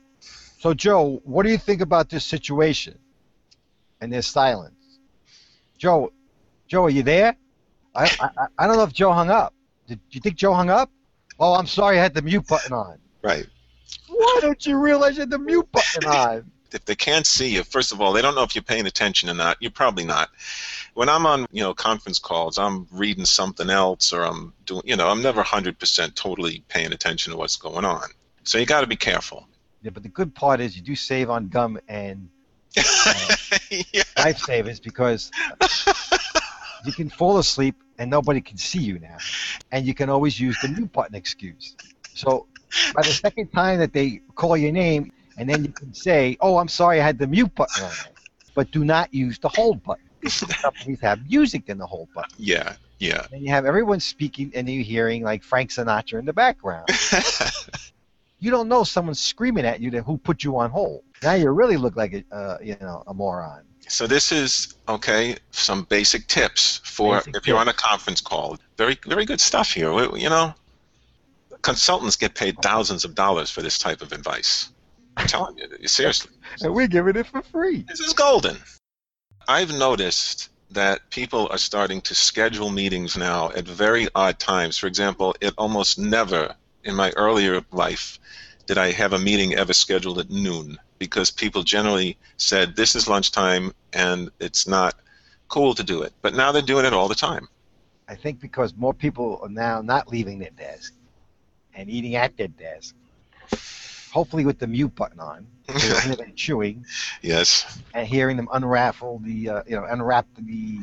so, 0.60 0.74
Joe, 0.74 1.22
what 1.24 1.46
do 1.46 1.50
you 1.50 1.56
think 1.56 1.80
about 1.80 2.10
this 2.10 2.22
situation? 2.22 2.98
And 4.02 4.12
there's 4.12 4.26
silence. 4.26 4.74
Joe, 5.78 6.12
Joe, 6.68 6.84
are 6.84 6.90
you 6.90 7.02
there? 7.02 7.34
I, 7.94 8.04
I, 8.20 8.46
I 8.58 8.66
don't 8.66 8.76
know 8.76 8.82
if 8.82 8.92
Joe 8.92 9.10
hung 9.12 9.30
up. 9.30 9.54
Did 9.88 10.00
you 10.10 10.20
think 10.20 10.36
Joe 10.36 10.52
hung 10.52 10.68
up? 10.68 10.90
Oh, 11.38 11.54
I'm 11.54 11.66
sorry, 11.66 11.98
I 11.98 12.02
had 12.02 12.12
the 12.12 12.20
mute 12.20 12.46
button 12.46 12.74
on. 12.74 12.98
Right. 13.22 13.46
Why 14.08 14.38
don't 14.42 14.66
you 14.66 14.76
realize 14.76 15.16
you 15.16 15.20
had 15.20 15.30
the 15.30 15.38
mute 15.38 15.66
button 15.72 16.04
on? 16.04 16.50
if 16.74 16.84
they 16.84 16.94
can't 16.94 17.26
see 17.26 17.48
you, 17.54 17.64
first 17.64 17.90
of 17.90 18.02
all, 18.02 18.12
they 18.12 18.20
don't 18.20 18.34
know 18.34 18.42
if 18.42 18.54
you're 18.54 18.62
paying 18.62 18.86
attention 18.86 19.30
or 19.30 19.34
not. 19.34 19.56
You're 19.60 19.70
probably 19.70 20.04
not. 20.04 20.28
When 20.92 21.08
I'm 21.08 21.24
on, 21.24 21.46
you 21.50 21.62
know, 21.62 21.72
conference 21.72 22.18
calls, 22.18 22.58
I'm 22.58 22.86
reading 22.92 23.24
something 23.24 23.70
else, 23.70 24.12
or 24.12 24.24
I'm 24.24 24.52
doing, 24.66 24.82
you 24.84 24.94
know, 24.94 25.08
I'm 25.08 25.22
never 25.22 25.42
100% 25.42 26.14
totally 26.14 26.62
paying 26.68 26.92
attention 26.92 27.32
to 27.32 27.38
what's 27.38 27.56
going 27.56 27.86
on. 27.86 28.10
So 28.44 28.58
you 28.58 28.66
got 28.66 28.82
to 28.82 28.86
be 28.86 28.96
careful. 28.96 29.48
Yeah, 29.82 29.90
but 29.90 30.02
the 30.02 30.08
good 30.10 30.34
part 30.34 30.60
is 30.60 30.76
you 30.76 30.82
do 30.82 30.94
save 30.94 31.30
on 31.30 31.48
gum 31.48 31.78
and 31.88 32.28
uh, 32.76 33.36
yeah. 33.70 34.02
lifesavers 34.16 34.82
because 34.82 35.30
you 36.84 36.92
can 36.92 37.08
fall 37.08 37.38
asleep 37.38 37.74
and 37.98 38.10
nobody 38.10 38.40
can 38.40 38.56
see 38.58 38.78
you 38.78 38.98
now, 38.98 39.16
and 39.72 39.86
you 39.86 39.94
can 39.94 40.10
always 40.10 40.38
use 40.38 40.56
the 40.62 40.68
mute 40.68 40.92
button 40.92 41.14
excuse. 41.14 41.76
So 42.14 42.46
by 42.94 43.02
the 43.02 43.12
second 43.12 43.48
time 43.52 43.78
that 43.78 43.92
they 43.92 44.20
call 44.34 44.56
your 44.56 44.72
name, 44.72 45.12
and 45.38 45.48
then 45.48 45.64
you 45.64 45.72
can 45.72 45.94
say, 45.94 46.36
"Oh, 46.40 46.58
I'm 46.58 46.68
sorry, 46.68 47.00
I 47.00 47.04
had 47.04 47.18
the 47.18 47.26
mute 47.26 47.54
button 47.54 47.82
on," 47.82 47.92
but 48.54 48.70
do 48.70 48.84
not 48.84 49.12
use 49.12 49.38
the 49.38 49.48
hold 49.48 49.82
button. 49.82 50.04
Companies 50.62 51.00
have 51.00 51.28
music 51.28 51.68
in 51.68 51.78
the 51.78 51.86
hold 51.86 52.08
button. 52.14 52.34
Yeah, 52.38 52.76
yeah. 52.98 53.26
And 53.32 53.42
you 53.42 53.50
have 53.50 53.64
everyone 53.64 54.00
speaking, 54.00 54.52
and 54.54 54.68
you're 54.68 54.84
hearing 54.84 55.22
like 55.22 55.42
Frank 55.42 55.70
Sinatra 55.70 56.18
in 56.18 56.26
the 56.26 56.34
background 56.34 56.88
you 58.40 58.50
don't 58.50 58.69
know 58.69 58.84
someone's 58.84 59.20
screaming 59.20 59.64
at 59.64 59.81
you 59.81 59.90
that 59.92 60.02
who 60.02 60.19
put 60.19 60.42
you 60.42 60.58
on 60.58 60.70
hold. 60.70 61.04
Now 61.22 61.34
you 61.34 61.50
really 61.50 61.76
look 61.76 61.96
like 61.96 62.12
a 62.14 62.34
uh, 62.34 62.58
you 62.62 62.76
know 62.81 63.04
a 63.06 63.14
moron. 63.14 63.62
So 63.88 64.06
this 64.06 64.32
is 64.32 64.75
okay. 64.88 65.37
Some 65.50 65.84
basic 65.84 66.26
tips 66.26 66.81
for 66.84 67.16
basic 67.16 67.28
if 67.28 67.34
tips. 67.34 67.46
you're 67.46 67.58
on 67.58 67.69
a 67.69 67.72
conference 67.72 68.20
call. 68.20 68.58
Very 68.76 68.98
very 69.06 69.25
good 69.25 69.40
stuff 69.40 69.70
here. 69.72 69.92
You 70.16 70.31
know, 70.31 70.54
consultants 71.62 72.16
get 72.16 72.34
paid 72.34 72.60
thousands 72.62 73.04
of 73.04 73.14
dollars 73.14 73.50
for 73.50 73.62
this 73.62 73.78
type 73.78 74.00
of 74.02 74.12
advice. 74.12 74.70
I'm 75.16 75.26
telling 75.26 75.58
you, 75.58 75.69
seriously. 75.88 76.32
And 76.62 76.75
we're 76.75 76.88
giving 76.88 77.14
it 77.14 77.26
for 77.26 77.42
free. 77.42 77.84
This 77.88 78.00
is 78.00 78.12
golden. 78.12 78.56
I've 79.46 79.72
noticed 79.72 80.48
that 80.72 81.08
people 81.10 81.48
are 81.50 81.58
starting 81.58 82.00
to 82.02 82.14
schedule 82.14 82.70
meetings 82.70 83.16
now 83.16 83.50
at 83.50 83.66
very 83.66 84.08
odd 84.14 84.38
times. 84.38 84.78
For 84.78 84.87
example, 84.87 85.34
it 85.40 85.54
almost 85.58 85.98
never 85.98 86.54
in 86.84 86.94
my 86.94 87.10
earlier 87.16 87.62
life 87.72 88.18
did 88.66 88.78
I 88.78 88.92
have 88.92 89.12
a 89.12 89.18
meeting 89.18 89.54
ever 89.54 89.72
scheduled 89.72 90.18
at 90.18 90.30
noon 90.30 90.78
because 90.98 91.30
people 91.30 91.62
generally 91.62 92.16
said 92.36 92.76
this 92.76 92.94
is 92.94 93.08
lunchtime 93.08 93.72
and 93.92 94.30
it's 94.38 94.68
not 94.68 94.94
cool 95.48 95.74
to 95.74 95.82
do 95.82 96.02
it. 96.02 96.12
But 96.22 96.34
now 96.34 96.52
they're 96.52 96.62
doing 96.62 96.84
it 96.84 96.92
all 96.92 97.08
the 97.08 97.14
time. 97.14 97.48
I 98.08 98.14
think 98.14 98.40
because 98.40 98.74
more 98.76 98.94
people 98.94 99.40
are 99.42 99.48
now 99.48 99.82
not 99.82 100.08
leaving 100.08 100.38
their 100.38 100.50
desk 100.50 100.92
and 101.74 101.88
eating 101.88 102.16
at 102.16 102.36
their 102.36 102.48
desk. 102.48 102.94
Hopefully 104.12 104.44
with 104.44 104.58
the 104.58 104.66
mute 104.66 104.94
button 104.94 105.20
on, 105.20 105.46
them 105.66 106.32
chewing. 106.34 106.84
Yes. 107.22 107.80
And 107.94 108.06
hearing 108.06 108.37
them 108.37 108.49
unravel 108.52 109.20
the, 109.25 109.49
uh, 109.49 109.62
you 109.66 109.76
know, 109.76 109.84
unwrap 109.84 110.26
the, 110.37 110.80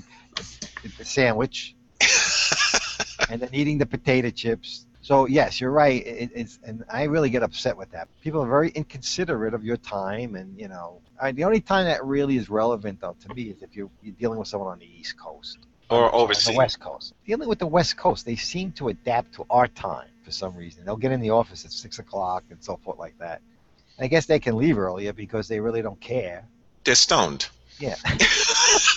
the, 0.82 0.90
the 0.98 1.06
sandwich, 1.06 1.76
and 3.30 3.42
then 3.42 3.50
eating 3.52 3.78
the 3.78 3.86
potato 3.86 4.30
chips 4.30 4.87
so 5.08 5.26
yes, 5.26 5.62
you're 5.62 5.72
right. 5.72 6.06
It, 6.06 6.32
it's 6.36 6.60
and 6.66 6.84
I 6.92 7.04
really 7.04 7.30
get 7.30 7.42
upset 7.42 7.78
with 7.78 7.90
that. 7.92 8.10
People 8.22 8.44
are 8.44 8.50
very 8.50 8.72
inconsiderate 8.72 9.54
of 9.54 9.64
your 9.64 9.78
time, 9.78 10.36
and 10.36 10.60
you 10.60 10.68
know, 10.68 11.00
I, 11.18 11.32
the 11.32 11.46
only 11.46 11.62
time 11.62 11.86
that 11.86 12.04
really 12.04 12.36
is 12.36 12.50
relevant 12.50 13.00
though 13.00 13.16
to 13.22 13.34
me 13.34 13.44
is 13.44 13.62
if 13.62 13.74
you're, 13.74 13.90
you're 14.04 14.16
dealing 14.16 14.38
with 14.38 14.50
someone 14.50 14.70
on 14.70 14.80
the 14.80 15.00
East 15.00 15.18
Coast 15.18 15.60
or 15.90 16.14
overseas, 16.14 16.48
the 16.48 16.58
West 16.58 16.82
Coast. 16.82 17.14
Dealing 17.26 17.48
with 17.48 17.58
the 17.58 17.68
West 17.68 17.96
Coast, 17.96 18.26
they 18.26 18.36
seem 18.36 18.74
to 18.74 18.90
adapt 18.90 19.36
to 19.36 19.46
our 19.50 19.70
time 19.70 20.10
for 20.24 20.32
some 20.32 20.54
reason. 20.58 20.84
They'll 20.84 20.98
get 20.98 21.14
in 21.14 21.22
the 21.22 21.30
office 21.30 21.64
at 21.64 21.72
six 21.72 22.00
o'clock 22.00 22.44
and 22.50 22.62
so 22.62 22.76
forth 22.76 23.00
like 23.00 23.18
that. 23.20 23.40
And 23.98 24.04
I 24.04 24.08
guess 24.10 24.26
they 24.26 24.40
can 24.40 24.58
leave 24.58 24.78
earlier 24.78 25.14
because 25.14 25.48
they 25.48 25.62
really 25.62 25.82
don't 25.82 26.02
care. 26.02 26.44
They're 26.84 26.96
stoned. 26.96 27.48
Yeah. 27.80 27.96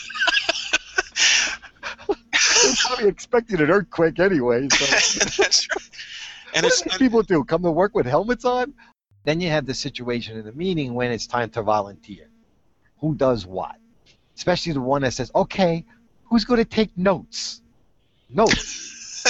They're 2.91 2.97
probably 2.97 3.11
expecting 3.11 3.61
an 3.61 3.71
earthquake 3.71 4.19
anyway. 4.19 4.69
So. 4.69 4.85
That's 5.43 5.69
right. 5.69 5.91
And 6.55 6.65
what 6.65 6.87
it's 6.87 6.97
people 6.97 7.23
do 7.23 7.45
come 7.45 7.63
to 7.63 7.71
work 7.71 7.95
with 7.95 8.07
helmets 8.07 8.45
on. 8.45 8.75
Then 9.25 9.41
you 9.41 9.49
have 9.51 9.65
the 9.65 9.75
situation 9.75 10.37
in 10.37 10.45
the 10.45 10.53
meeting 10.53 10.95
when 10.95 11.13
it's 11.13 11.27
time 11.27 11.51
to 11.51 11.63
volunteer. 11.63 12.29
Who 12.99 13.15
does 13.15 13.47
what? 13.47 13.77
Especially 14.37 14.73
the 14.73 14.81
one 14.81 15.03
that 15.03 15.13
says, 15.13 15.31
"Okay, 15.35 15.85
who's 16.25 16.45
going 16.45 16.59
to 16.59 16.65
take 16.65 16.91
notes?" 16.97 17.63
Notes. 18.29 19.23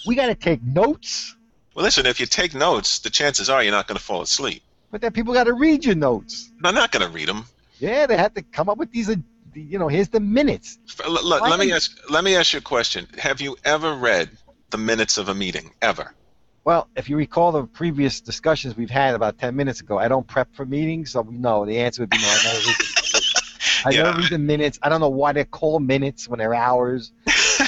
we 0.06 0.14
got 0.14 0.26
to 0.26 0.34
take 0.34 0.62
notes. 0.62 1.36
Well, 1.74 1.84
listen. 1.84 2.06
If 2.06 2.18
you 2.18 2.26
take 2.26 2.54
notes, 2.54 3.00
the 3.00 3.10
chances 3.10 3.50
are 3.50 3.62
you're 3.62 3.72
not 3.72 3.86
going 3.86 3.98
to 3.98 4.02
fall 4.02 4.22
asleep. 4.22 4.62
But 4.90 5.02
then 5.02 5.12
people 5.12 5.34
got 5.34 5.44
to 5.44 5.52
read 5.52 5.84
your 5.84 5.96
notes. 5.96 6.50
They're 6.62 6.72
not 6.72 6.92
going 6.92 7.06
to 7.06 7.12
read 7.12 7.28
them. 7.28 7.44
Yeah, 7.78 8.06
they 8.06 8.16
have 8.16 8.34
to 8.34 8.42
come 8.42 8.68
up 8.68 8.78
with 8.78 8.90
these 8.90 9.08
you 9.54 9.78
know, 9.78 9.88
here's 9.88 10.08
the 10.08 10.20
minutes. 10.20 10.78
Let, 11.08 11.58
me 11.58 11.72
ask. 11.72 11.98
Let 12.10 12.24
me 12.24 12.36
ask 12.36 12.52
you 12.52 12.58
a 12.58 12.62
question. 12.62 13.06
Have 13.18 13.40
you 13.40 13.56
ever 13.64 13.94
read 13.94 14.30
the 14.70 14.78
minutes 14.78 15.18
of 15.18 15.28
a 15.28 15.34
meeting 15.34 15.72
ever? 15.82 16.14
Well, 16.64 16.88
if 16.94 17.08
you 17.08 17.16
recall 17.16 17.52
the 17.52 17.64
previous 17.64 18.20
discussions 18.20 18.76
we've 18.76 18.90
had 18.90 19.14
about 19.14 19.38
ten 19.38 19.56
minutes 19.56 19.80
ago, 19.80 19.98
I 19.98 20.08
don't 20.08 20.26
prep 20.26 20.54
for 20.54 20.64
meetings, 20.64 21.12
so 21.12 21.22
no. 21.22 21.64
The 21.64 21.78
answer 21.78 22.02
would 22.02 22.10
be 22.10 22.18
no. 22.18 22.24
I 22.28 22.42
never 22.44 22.58
read 22.58 22.76
the, 22.76 23.42
I 23.86 23.90
yeah. 23.90 24.02
never 24.02 24.18
read 24.18 24.30
the 24.30 24.38
minutes. 24.38 24.78
I 24.82 24.88
don't 24.88 25.00
know 25.00 25.08
why 25.08 25.32
they're 25.32 25.44
called 25.44 25.82
minutes 25.82 26.28
when 26.28 26.38
they're 26.38 26.54
hours. 26.54 27.12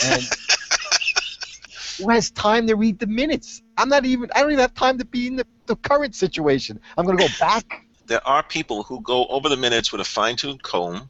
And 0.05 0.23
who 1.99 2.11
has 2.11 2.31
time 2.31 2.67
to 2.67 2.77
read 2.77 2.99
the 2.99 3.07
minutes? 3.07 3.63
I'm 3.77 3.89
not 3.89 4.05
even. 4.05 4.31
I 4.35 4.41
don't 4.41 4.51
even 4.51 4.61
have 4.61 4.75
time 4.75 4.99
to 4.99 5.05
be 5.05 5.27
in 5.27 5.37
the, 5.37 5.47
the 5.67 5.77
current 5.77 6.15
situation. 6.15 6.81
I'm 6.97 7.07
going 7.07 7.17
to 7.17 7.25
go 7.25 7.33
back. 7.41 7.87
There 8.07 8.27
are 8.27 8.43
people 8.43 8.83
who 8.83 9.01
go 9.01 9.27
over 9.27 9.49
the 9.49 9.57
minutes 9.57 9.93
with 9.93 10.01
a 10.01 10.05
fine-tooth 10.05 10.63
comb, 10.63 11.09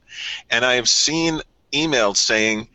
and 0.50 0.64
I 0.64 0.74
have 0.74 0.88
seen 0.88 1.40
emails 1.72 2.16
saying, 2.16 2.68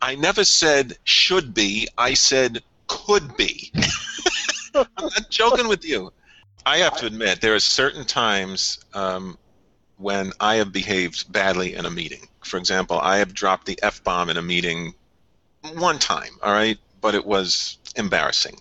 "I 0.00 0.14
never 0.14 0.44
said 0.44 0.98
should 1.04 1.54
be. 1.54 1.88
I 1.98 2.14
said 2.14 2.62
could 2.86 3.36
be." 3.36 3.72
I'm 4.74 4.86
not 4.98 5.30
joking 5.30 5.68
with 5.68 5.84
you. 5.84 6.12
I 6.66 6.78
have 6.78 6.96
to 6.98 7.06
admit, 7.06 7.40
there 7.40 7.54
are 7.54 7.60
certain 7.60 8.04
times 8.04 8.78
um, 8.94 9.38
when 9.98 10.32
I 10.40 10.56
have 10.56 10.72
behaved 10.72 11.30
badly 11.30 11.74
in 11.74 11.84
a 11.84 11.90
meeting. 11.90 12.28
For 12.42 12.56
example, 12.56 12.98
I 12.98 13.18
have 13.18 13.34
dropped 13.34 13.66
the 13.66 13.78
F 13.82 14.02
bomb 14.02 14.30
in 14.30 14.36
a 14.36 14.42
meeting 14.42 14.94
one 15.74 15.98
time, 15.98 16.32
all 16.42 16.52
right? 16.52 16.78
But 17.00 17.14
it 17.14 17.24
was 17.24 17.78
embarrassing. 17.96 18.56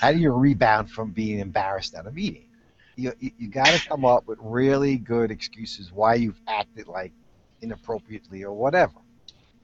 How 0.00 0.12
do 0.12 0.18
you 0.18 0.32
rebound 0.32 0.90
from 0.90 1.10
being 1.10 1.38
embarrassed 1.38 1.94
at 1.94 2.06
a 2.06 2.10
meeting? 2.10 2.43
You, 2.96 3.12
you, 3.18 3.30
you 3.38 3.48
got 3.48 3.66
to 3.66 3.88
come 3.88 4.04
up 4.04 4.26
with 4.26 4.38
really 4.40 4.96
good 4.96 5.30
excuses 5.30 5.92
why 5.92 6.14
you've 6.14 6.40
acted 6.46 6.86
like 6.86 7.12
inappropriately 7.60 8.44
or 8.44 8.52
whatever. 8.52 8.94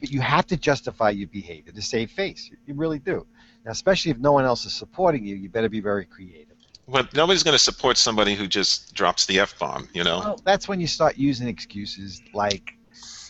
But 0.00 0.10
you 0.10 0.20
have 0.20 0.46
to 0.46 0.56
justify 0.56 1.10
your 1.10 1.28
behavior 1.28 1.72
to 1.72 1.82
save 1.82 2.10
face. 2.10 2.50
You 2.66 2.74
really 2.74 2.98
do. 2.98 3.26
Now, 3.64 3.72
especially 3.72 4.10
if 4.10 4.18
no 4.18 4.32
one 4.32 4.44
else 4.44 4.64
is 4.64 4.72
supporting 4.72 5.24
you, 5.24 5.36
you 5.36 5.48
better 5.48 5.68
be 5.68 5.80
very 5.80 6.06
creative. 6.06 6.56
But 6.88 7.14
nobody's 7.14 7.42
going 7.42 7.54
to 7.54 7.58
support 7.58 7.98
somebody 7.98 8.34
who 8.34 8.48
just 8.48 8.94
drops 8.94 9.26
the 9.26 9.38
F 9.38 9.58
bomb, 9.58 9.88
you 9.92 10.02
know? 10.02 10.18
Well, 10.18 10.40
that's 10.44 10.66
when 10.66 10.80
you 10.80 10.88
start 10.88 11.16
using 11.16 11.46
excuses 11.46 12.20
like, 12.32 12.72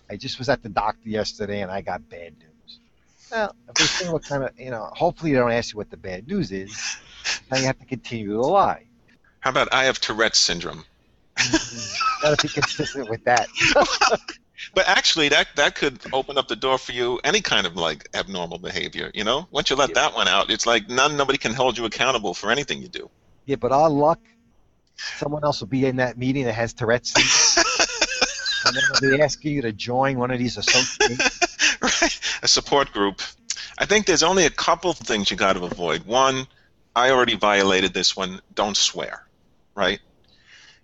I 0.09 0.17
just 0.17 0.39
was 0.39 0.49
at 0.49 0.63
the 0.63 0.69
doctor 0.69 1.09
yesterday 1.09 1.61
and 1.61 1.71
I 1.71 1.83
got 1.83 2.09
bad 2.09 2.35
news. 2.39 2.79
Well, 3.31 3.55
if 3.69 3.75
they 3.75 3.85
say 3.85 4.11
what 4.11 4.25
kind 4.25 4.45
of, 4.45 4.59
you 4.59 4.71
know, 4.71 4.89
hopefully 4.93 5.33
they 5.33 5.39
don't 5.39 5.53
ask 5.53 5.73
you 5.73 5.77
what 5.77 5.91
the 5.91 5.97
bad 5.97 6.27
news 6.27 6.53
is. 6.53 6.97
Now 7.51 7.59
you 7.59 7.67
have 7.67 7.79
to 7.81 7.85
continue 7.85 8.33
to 8.33 8.41
lie. 8.41 8.87
How 9.41 9.51
about 9.51 9.73
I 9.73 9.85
have 9.85 10.01
Tourette's 10.01 10.39
syndrome? 10.39 10.85
Mm-hmm. 11.37 12.23
Got 12.23 12.39
to 12.39 12.47
be 12.47 12.53
consistent 12.53 13.09
with 13.11 13.25
that. 13.25 13.49
But 14.75 14.87
actually, 14.89 15.31
that 15.31 15.49
that 15.57 15.75
could 15.75 15.99
open 16.13 16.39
up 16.39 16.49
the 16.49 16.55
door 16.55 16.79
for 16.79 16.93
you 16.93 17.19
any 17.25 17.41
kind 17.41 17.67
of 17.67 17.77
like 17.77 18.09
abnormal 18.15 18.59
behavior. 18.59 19.11
You 19.15 19.25
know, 19.25 19.49
once 19.51 19.71
you 19.71 19.77
let 19.77 19.95
that 19.95 20.15
one 20.15 20.29
out, 20.29 20.51
it's 20.51 20.67
like 20.67 20.89
none 20.89 21.17
nobody 21.17 21.39
can 21.39 21.55
hold 21.55 21.79
you 21.79 21.87
accountable 21.87 22.35
for 22.35 22.51
anything 22.51 22.83
you 22.83 22.89
do. 22.89 23.11
Yeah, 23.47 23.57
but 23.57 23.73
our 23.73 23.91
luck, 23.91 24.21
someone 24.97 25.45
else 25.45 25.61
will 25.61 25.69
be 25.69 25.87
in 25.87 25.97
that 25.97 26.19
meeting 26.19 26.45
that 26.45 26.53
has 26.53 26.73
Tourette's 26.73 27.15
and 28.67 28.77
then 28.77 28.83
they'll 29.01 29.17
be 29.17 29.23
asking 29.23 29.53
you 29.53 29.63
to 29.63 29.73
join 29.73 30.19
one 30.19 30.31
of 30.31 30.39
these 30.39 30.57
associations. 30.57 31.79
right, 31.83 32.21
a 32.43 32.49
support 32.49 32.93
group. 32.93 33.23
I 33.79 33.87
think 33.87 34.07
there's 34.07 34.23
only 34.23 34.47
a 34.47 34.51
couple 34.51 34.93
things 34.93 35.31
you 35.31 35.37
got 35.37 35.55
to 35.55 35.65
avoid. 35.65 36.05
One, 36.05 36.47
I 36.95 37.11
already 37.11 37.37
violated 37.37 37.95
this 37.95 38.15
one. 38.15 38.41
Don't 38.55 38.77
swear, 38.77 39.27
right? 39.75 40.01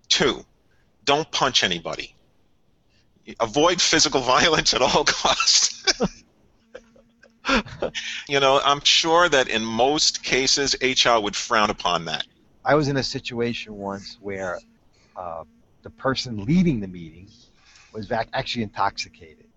Two, 0.09 0.45
don't 1.03 1.29
punch 1.31 1.63
anybody. 1.63 2.15
Avoid 3.39 3.81
physical 3.81 4.21
violence 4.35 4.73
at 4.73 4.81
all 4.81 5.03
costs. 5.03 5.85
you 8.27 8.39
know, 8.39 8.61
I'm 8.63 8.81
sure 8.81 9.29
that 9.29 9.47
in 9.47 9.63
most 9.63 10.23
cases, 10.23 10.75
HR 10.81 11.19
would 11.19 11.35
frown 11.35 11.69
upon 11.69 12.05
that. 12.05 12.25
I 12.65 12.75
was 12.75 12.87
in 12.87 12.97
a 12.97 13.03
situation 13.03 13.77
once 13.77 14.17
where 14.19 14.59
uh, 15.15 15.43
the 15.83 15.89
person 15.89 16.43
leading 16.43 16.79
the 16.79 16.87
meeting 16.87 17.29
was 17.93 18.11
actually 18.11 18.63
intoxicated 18.63 19.47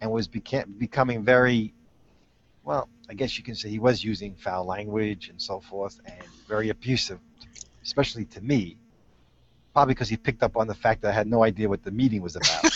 and 0.00 0.10
was 0.10 0.28
beca- 0.28 0.66
becoming 0.78 1.24
very, 1.24 1.74
well, 2.64 2.88
I 3.08 3.14
guess 3.14 3.36
you 3.38 3.44
can 3.44 3.54
say 3.54 3.68
he 3.68 3.78
was 3.78 4.04
using 4.04 4.34
foul 4.36 4.64
language 4.64 5.28
and 5.28 5.40
so 5.40 5.60
forth 5.60 6.00
and 6.06 6.26
very 6.48 6.68
abusive, 6.68 7.18
especially 7.82 8.24
to 8.26 8.40
me, 8.40 8.76
probably 9.72 9.94
because 9.94 10.08
he 10.08 10.16
picked 10.16 10.42
up 10.42 10.56
on 10.56 10.66
the 10.66 10.74
fact 10.74 11.02
that 11.02 11.10
I 11.10 11.14
had 11.14 11.26
no 11.26 11.44
idea 11.44 11.68
what 11.68 11.82
the 11.82 11.90
meeting 11.90 12.22
was 12.22 12.36
about. 12.36 12.64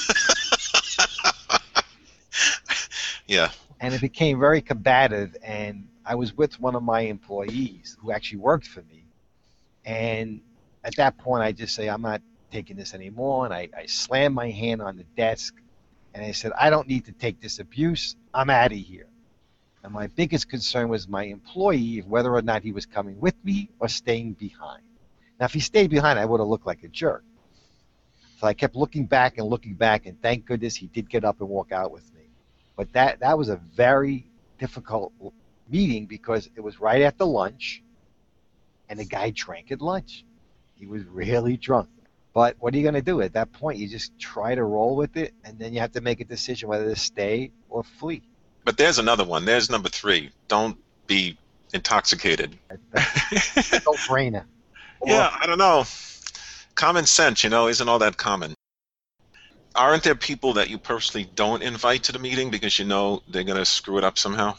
yeah. 3.26 3.50
and 3.80 3.94
it 3.94 4.00
became 4.00 4.38
very 4.38 4.60
combative 4.60 5.36
and 5.42 5.86
i 6.04 6.14
was 6.14 6.36
with 6.36 6.58
one 6.60 6.74
of 6.74 6.82
my 6.82 7.00
employees 7.00 7.96
who 8.00 8.12
actually 8.12 8.38
worked 8.38 8.66
for 8.66 8.82
me 8.82 9.04
and 9.84 10.40
at 10.84 10.94
that 10.96 11.16
point 11.18 11.42
i 11.42 11.52
just 11.52 11.74
say 11.74 11.88
i'm 11.88 12.02
not 12.02 12.22
taking 12.50 12.76
this 12.76 12.94
anymore 12.94 13.44
and 13.44 13.54
i, 13.54 13.68
I 13.76 13.86
slammed 13.86 14.34
my 14.34 14.50
hand 14.50 14.80
on 14.80 14.96
the 14.96 15.04
desk 15.16 15.54
and 16.14 16.24
i 16.24 16.32
said 16.32 16.52
i 16.58 16.70
don't 16.70 16.88
need 16.88 17.04
to 17.06 17.12
take 17.12 17.40
this 17.40 17.58
abuse 17.58 18.16
i'm 18.32 18.50
out 18.50 18.72
of 18.72 18.78
here 18.78 19.08
and 19.82 19.92
my 19.92 20.06
biggest 20.08 20.48
concern 20.48 20.88
was 20.88 21.08
my 21.08 21.24
employee 21.24 21.98
whether 22.06 22.32
or 22.32 22.42
not 22.42 22.62
he 22.62 22.72
was 22.72 22.86
coming 22.86 23.20
with 23.20 23.34
me 23.44 23.70
or 23.80 23.88
staying 23.88 24.32
behind 24.34 24.82
now 25.38 25.46
if 25.46 25.52
he 25.52 25.60
stayed 25.60 25.90
behind 25.90 26.18
i 26.18 26.24
would 26.24 26.40
have 26.40 26.48
looked 26.48 26.66
like 26.66 26.82
a 26.82 26.88
jerk 26.88 27.24
so 28.38 28.46
i 28.46 28.54
kept 28.54 28.76
looking 28.76 29.06
back 29.06 29.38
and 29.38 29.46
looking 29.46 29.74
back 29.74 30.06
and 30.06 30.20
thank 30.20 30.44
goodness 30.46 30.76
he 30.76 30.86
did 30.86 31.08
get 31.08 31.24
up 31.24 31.40
and 31.40 31.48
walk 31.48 31.72
out 31.72 31.90
with 31.90 32.12
me 32.14 32.22
but 32.76 32.92
that 32.92 33.20
that 33.20 33.36
was 33.36 33.48
a 33.48 33.56
very 33.56 34.26
difficult 34.58 35.12
meeting 35.68 36.06
because 36.06 36.48
it 36.54 36.60
was 36.60 36.80
right 36.80 37.02
after 37.02 37.24
lunch, 37.24 37.82
and 38.88 38.98
the 38.98 39.04
guy 39.04 39.30
drank 39.30 39.72
at 39.72 39.80
lunch. 39.80 40.24
He 40.76 40.86
was 40.86 41.04
really 41.04 41.56
drunk. 41.56 41.88
But 42.34 42.56
what 42.58 42.74
are 42.74 42.76
you 42.76 42.82
going 42.82 42.94
to 42.94 43.02
do 43.02 43.22
at 43.22 43.32
that 43.32 43.52
point? 43.52 43.78
You 43.78 43.88
just 43.88 44.18
try 44.18 44.54
to 44.54 44.62
roll 44.62 44.94
with 44.94 45.16
it, 45.16 45.32
and 45.44 45.58
then 45.58 45.72
you 45.72 45.80
have 45.80 45.92
to 45.92 46.02
make 46.02 46.20
a 46.20 46.24
decision 46.24 46.68
whether 46.68 46.84
to 46.84 46.96
stay 46.96 47.50
or 47.70 47.82
flee. 47.82 48.22
But 48.64 48.76
there's 48.76 48.98
another 48.98 49.24
one. 49.24 49.44
There's 49.44 49.70
number 49.70 49.88
three. 49.88 50.30
Don't 50.48 50.76
be 51.06 51.38
intoxicated. 51.72 52.58
No 52.70 53.92
brainer. 54.08 54.44
Yeah, 55.06 55.36
I 55.40 55.46
don't 55.46 55.58
know. 55.58 55.84
Common 56.74 57.06
sense, 57.06 57.44
you 57.44 57.50
know, 57.50 57.68
isn't 57.68 57.88
all 57.88 57.98
that 58.00 58.16
common. 58.16 58.54
Aren't 59.74 60.02
there 60.02 60.14
people 60.14 60.54
that 60.54 60.70
you 60.70 60.78
purposely 60.78 61.28
don't 61.34 61.62
invite 61.62 62.04
to 62.04 62.12
the 62.12 62.18
meeting 62.18 62.50
because 62.50 62.78
you 62.78 62.84
know 62.84 63.22
they're 63.28 63.44
going 63.44 63.58
to 63.58 63.64
screw 63.64 63.98
it 63.98 64.04
up 64.04 64.18
somehow? 64.18 64.56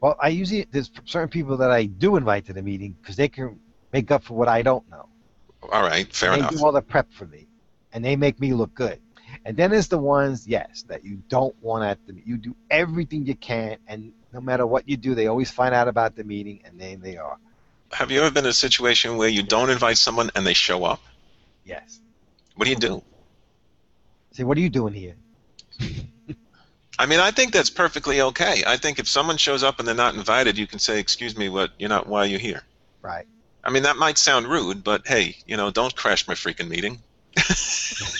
Well, 0.00 0.16
I 0.20 0.28
usually 0.28 0.66
there's 0.70 0.90
certain 1.06 1.28
people 1.28 1.56
that 1.58 1.70
I 1.70 1.84
do 1.84 2.16
invite 2.16 2.46
to 2.46 2.52
the 2.52 2.62
meeting 2.62 2.96
because 3.00 3.16
they 3.16 3.28
can 3.28 3.58
make 3.92 4.10
up 4.10 4.24
for 4.24 4.34
what 4.34 4.48
I 4.48 4.62
don't 4.62 4.88
know. 4.90 5.08
All 5.72 5.82
right, 5.82 6.12
fair 6.12 6.32
they 6.32 6.38
enough. 6.38 6.50
They 6.50 6.56
do 6.58 6.64
all 6.64 6.72
the 6.72 6.82
prep 6.82 7.10
for 7.12 7.26
me, 7.26 7.46
and 7.92 8.04
they 8.04 8.16
make 8.16 8.38
me 8.38 8.52
look 8.52 8.74
good. 8.74 9.00
And 9.44 9.56
then 9.56 9.70
there's 9.70 9.88
the 9.88 9.98
ones, 9.98 10.46
yes, 10.46 10.84
that 10.88 11.04
you 11.04 11.22
don't 11.28 11.54
want 11.62 11.84
at 11.84 11.98
the 12.06 12.20
You 12.24 12.36
do 12.36 12.54
everything 12.70 13.26
you 13.26 13.34
can, 13.34 13.78
and 13.86 14.12
no 14.32 14.40
matter 14.40 14.66
what 14.66 14.88
you 14.88 14.96
do, 14.96 15.14
they 15.14 15.26
always 15.26 15.50
find 15.50 15.74
out 15.74 15.88
about 15.88 16.16
the 16.16 16.24
meeting, 16.24 16.60
and 16.64 16.78
then 16.78 17.00
they 17.00 17.16
are. 17.16 17.38
Have 17.94 18.10
you 18.10 18.20
ever 18.20 18.30
been 18.30 18.44
in 18.44 18.50
a 18.50 18.52
situation 18.52 19.16
where 19.16 19.28
you 19.28 19.42
don't 19.42 19.70
invite 19.70 19.98
someone 19.98 20.30
and 20.34 20.46
they 20.46 20.52
show 20.52 20.84
up? 20.84 21.00
Yes. 21.64 22.00
What 22.56 22.64
do 22.64 22.70
you 22.70 22.76
do? 22.76 23.02
Say, 24.32 24.44
what 24.44 24.58
are 24.58 24.60
you 24.60 24.68
doing 24.68 24.92
here? 24.92 25.14
I 26.98 27.06
mean, 27.06 27.20
I 27.20 27.30
think 27.30 27.52
that's 27.52 27.70
perfectly 27.70 28.20
okay. 28.20 28.62
I 28.66 28.76
think 28.76 28.98
if 28.98 29.08
someone 29.08 29.36
shows 29.36 29.62
up 29.62 29.78
and 29.78 29.88
they're 29.88 29.94
not 29.94 30.14
invited, 30.14 30.58
you 30.58 30.66
can 30.66 30.78
say, 30.78 31.00
"Excuse 31.00 31.36
me, 31.36 31.48
what? 31.48 31.70
You're 31.78 31.88
not. 31.88 32.06
Why 32.06 32.20
are 32.20 32.26
you 32.26 32.38
here?" 32.38 32.62
Right. 33.02 33.26
I 33.64 33.70
mean, 33.70 33.82
that 33.84 33.96
might 33.96 34.18
sound 34.18 34.46
rude, 34.46 34.84
but 34.84 35.06
hey, 35.06 35.36
you 35.46 35.56
know, 35.56 35.70
don't 35.70 35.94
crash 35.96 36.28
my 36.28 36.34
freaking 36.34 36.68
meeting. 36.68 37.00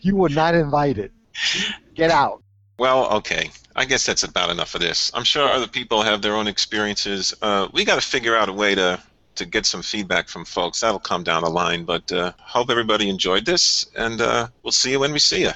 You 0.00 0.16
were 0.16 0.28
not 0.30 0.54
invited. 0.54 1.12
Get 1.94 2.10
out. 2.10 2.42
Well, 2.78 3.10
okay. 3.16 3.50
I 3.80 3.86
guess 3.86 4.04
that's 4.04 4.24
about 4.24 4.50
enough 4.50 4.74
of 4.74 4.82
this. 4.82 5.10
I'm 5.14 5.24
sure 5.24 5.48
other 5.48 5.66
people 5.66 6.02
have 6.02 6.20
their 6.20 6.36
own 6.36 6.46
experiences. 6.46 7.32
Uh, 7.40 7.66
we 7.72 7.86
got 7.86 7.94
to 7.94 8.06
figure 8.06 8.36
out 8.36 8.50
a 8.50 8.52
way 8.52 8.74
to 8.74 9.00
to 9.36 9.46
get 9.46 9.64
some 9.64 9.80
feedback 9.80 10.28
from 10.28 10.44
folks. 10.44 10.80
That'll 10.80 10.98
come 10.98 11.22
down 11.24 11.44
the 11.44 11.48
line. 11.48 11.84
But 11.84 12.12
uh, 12.12 12.32
hope 12.38 12.68
everybody 12.68 13.08
enjoyed 13.08 13.46
this, 13.46 13.86
and 13.96 14.20
uh, 14.20 14.48
we'll 14.62 14.72
see 14.72 14.90
you 14.90 15.00
when 15.00 15.12
we 15.12 15.18
see 15.18 15.42
you. 15.42 15.52